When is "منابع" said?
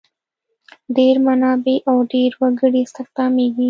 1.25-1.77